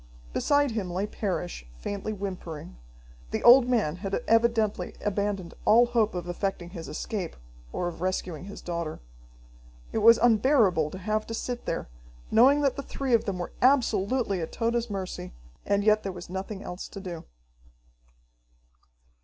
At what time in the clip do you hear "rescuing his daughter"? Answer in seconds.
8.01-8.99